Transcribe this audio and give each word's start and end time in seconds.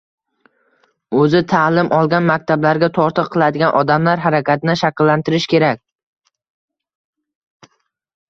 o‘zi 1.23 1.41
ta’lim 1.49 1.89
olgan 1.97 2.23
maktablarga 2.29 2.87
tortiq 2.95 3.29
qiladigan 3.35 3.77
odamlar 3.81 4.23
harakatini 4.23 4.75
shakllantirish 4.83 5.45
kerak. 5.51 5.83